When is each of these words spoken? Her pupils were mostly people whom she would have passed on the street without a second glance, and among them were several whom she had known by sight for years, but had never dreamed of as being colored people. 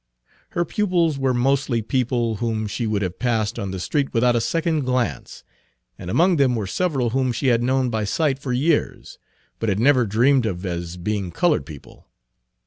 Her 0.57 0.65
pupils 0.65 1.19
were 1.19 1.31
mostly 1.31 1.83
people 1.83 2.37
whom 2.37 2.65
she 2.65 2.87
would 2.87 3.03
have 3.03 3.19
passed 3.19 3.59
on 3.59 3.69
the 3.69 3.79
street 3.79 4.15
without 4.15 4.35
a 4.35 4.41
second 4.41 4.79
glance, 4.81 5.43
and 5.95 6.09
among 6.09 6.37
them 6.37 6.55
were 6.55 6.65
several 6.65 7.11
whom 7.11 7.31
she 7.31 7.49
had 7.53 7.61
known 7.61 7.91
by 7.91 8.05
sight 8.05 8.39
for 8.39 8.51
years, 8.51 9.19
but 9.59 9.69
had 9.69 9.79
never 9.79 10.07
dreamed 10.07 10.47
of 10.47 10.65
as 10.65 10.97
being 10.97 11.29
colored 11.29 11.67
people. 11.67 12.07